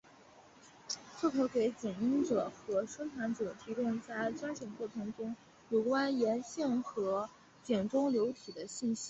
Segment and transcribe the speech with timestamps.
[1.21, 5.35] 这可给井拥有者和生产者提供在钻井过程中
[5.69, 7.29] 有关岩性和
[7.61, 8.99] 井中流体的信息。